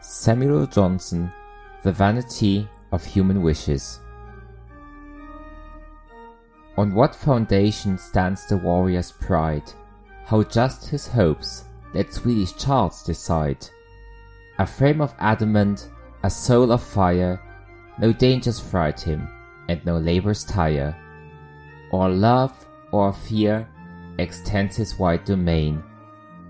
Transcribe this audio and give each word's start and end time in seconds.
Samuel 0.00 0.66
Johnson, 0.66 1.32
The 1.82 1.90
Vanity 1.90 2.68
of 2.92 3.04
Human 3.04 3.42
Wishes. 3.42 3.98
On 6.76 6.94
what 6.94 7.16
foundation 7.16 7.98
stands 7.98 8.46
the 8.46 8.58
warrior's 8.58 9.10
pride? 9.10 9.72
How 10.24 10.44
just 10.44 10.88
his 10.88 11.08
hopes, 11.08 11.64
let 11.94 12.14
Swedish 12.14 12.52
Charles 12.52 13.02
decide. 13.02 13.66
A 14.60 14.66
frame 14.66 15.00
of 15.00 15.14
adamant, 15.18 15.88
a 16.22 16.30
soul 16.30 16.70
of 16.70 16.82
fire, 16.82 17.42
no 17.98 18.12
dangers 18.12 18.60
fright 18.60 19.00
him, 19.00 19.28
and 19.68 19.84
no 19.84 19.98
labors 19.98 20.44
tire. 20.44 20.96
Or 21.90 22.08
love, 22.08 22.52
or 22.92 23.12
fear, 23.12 23.68
extends 24.18 24.76
his 24.76 24.96
wide 24.96 25.24
domain, 25.24 25.82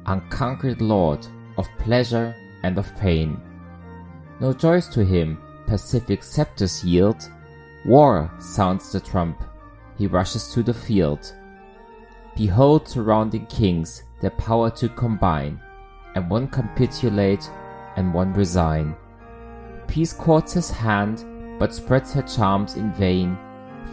unconquered 0.04 0.82
lord 0.82 1.26
of 1.56 1.66
pleasure 1.78 2.34
and 2.62 2.78
of 2.78 2.94
pain. 2.96 3.40
No 4.40 4.52
joys 4.52 4.88
to 4.88 5.04
him 5.04 5.38
pacific 5.66 6.22
scepters 6.22 6.82
yield, 6.82 7.30
war 7.84 8.30
sounds 8.38 8.90
the 8.90 9.00
trump, 9.00 9.44
he 9.96 10.06
rushes 10.06 10.52
to 10.52 10.62
the 10.62 10.72
field. 10.72 11.34
Behold 12.34 12.88
surrounding 12.88 13.46
kings 13.46 14.04
their 14.20 14.30
power 14.30 14.70
to 14.70 14.88
combine, 14.88 15.60
and 16.14 16.30
one 16.30 16.48
capitulate 16.48 17.50
and 17.96 18.14
one 18.14 18.32
resign. 18.32 18.96
Peace 19.86 20.12
courts 20.12 20.52
his 20.52 20.70
hand, 20.70 21.24
but 21.58 21.74
spreads 21.74 22.12
her 22.12 22.22
charms 22.22 22.74
in 22.76 22.92
vain. 22.92 23.36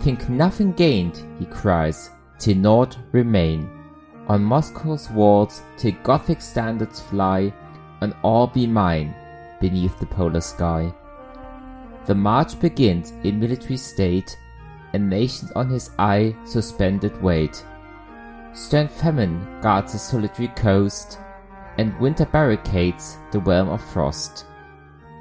Think 0.02 0.30
nothing 0.30 0.72
gained, 0.74 1.24
he 1.40 1.46
cries, 1.46 2.12
till 2.38 2.58
naught 2.58 2.98
remain. 3.12 3.70
On 4.28 4.44
Moscow's 4.44 5.10
walls 5.10 5.62
till 5.78 5.94
Gothic 6.04 6.42
standards 6.42 7.00
fly, 7.00 7.54
and 8.06 8.14
all 8.22 8.46
be 8.46 8.68
mine 8.68 9.16
beneath 9.60 10.00
the 10.00 10.06
polar 10.06 10.42
sky. 10.42 10.94
The 12.06 12.14
march 12.14 12.60
begins 12.60 13.12
in 13.24 13.40
military 13.40 13.78
state, 13.78 14.38
and 14.94 15.10
nations 15.10 15.52
on 15.54 15.70
his 15.70 15.90
eye 15.98 16.36
suspended 16.46 17.20
wait. 17.20 17.66
Stern 18.54 18.88
famine 18.88 19.60
guards 19.60 19.94
the 19.94 19.98
solitary 19.98 20.50
coast, 20.50 21.18
and 21.80 22.00
winter 22.00 22.28
barricades 22.28 23.18
the 23.32 23.40
realm 23.40 23.70
of 23.70 23.84
frost. 23.84 24.46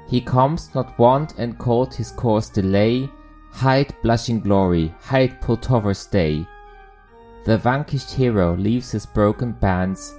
He 0.07 0.21
comes 0.21 0.75
not 0.75 0.97
want 0.99 1.39
and 1.39 1.57
cold 1.57 1.91
his 1.95 2.11
course 2.11 2.49
delay, 2.49 3.09
hide 3.51 3.95
blushing 4.03 4.41
glory, 4.41 4.93
hide 5.01 5.41
Pultowa's 5.41 6.05
day. 6.05 6.45
The 7.45 7.57
vanquished 7.57 8.11
hero 8.11 8.55
leaves 8.55 8.91
his 8.91 9.07
broken 9.07 9.53
bands, 9.53 10.13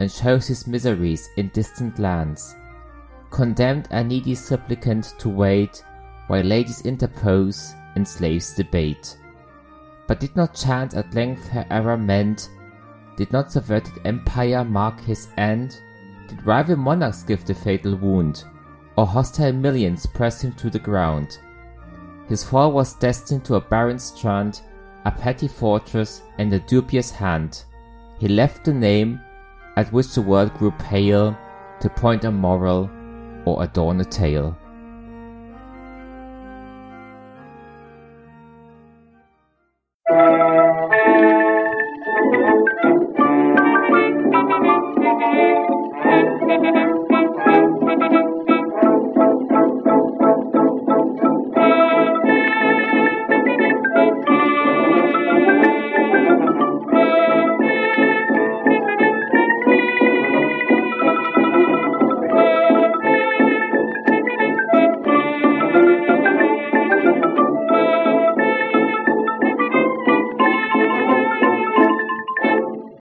and 0.00 0.10
shows 0.10 0.46
his 0.46 0.66
miseries 0.66 1.28
in 1.36 1.48
distant 1.48 1.98
lands. 1.98 2.54
Condemned 3.30 3.88
a 3.90 4.02
needy 4.02 4.34
supplicant 4.34 5.14
to 5.18 5.28
wait, 5.28 5.84
while 6.28 6.42
ladies 6.42 6.82
interpose 6.82 7.74
and 7.94 8.06
slaves 8.06 8.54
debate. 8.54 9.16
But 10.06 10.20
did 10.20 10.36
not 10.36 10.54
chance 10.54 10.94
at 10.94 11.14
length 11.14 11.48
her 11.48 11.66
error 11.70 11.96
mend? 11.96 12.48
Did 13.16 13.32
not 13.32 13.50
subverted 13.50 14.06
empire 14.06 14.64
mark 14.64 15.00
his 15.00 15.28
end? 15.36 15.80
Did 16.28 16.46
rival 16.46 16.76
monarchs 16.76 17.22
give 17.22 17.44
the 17.44 17.54
fatal 17.54 17.96
wound? 17.96 18.44
Or 18.96 19.06
hostile 19.06 19.52
millions 19.52 20.06
press 20.06 20.42
him 20.42 20.52
to 20.54 20.70
the 20.70 20.78
ground? 20.78 21.38
His 22.28 22.44
fall 22.44 22.72
was 22.72 22.94
destined 22.94 23.44
to 23.44 23.56
a 23.56 23.60
barren 23.60 23.98
strand, 23.98 24.62
a 25.04 25.10
petty 25.10 25.48
fortress, 25.48 26.22
and 26.38 26.52
a 26.52 26.58
dubious 26.60 27.10
hand. 27.10 27.64
He 28.18 28.28
left 28.28 28.64
the 28.64 28.72
name 28.72 29.20
at 29.76 29.92
which 29.92 30.14
the 30.14 30.22
world 30.22 30.52
grew 30.54 30.70
pale 30.72 31.36
to 31.80 31.88
point 31.88 32.24
a 32.24 32.30
moral 32.30 32.90
or 33.44 33.62
adorn 33.62 34.00
a 34.00 34.04
tale. 34.04 34.56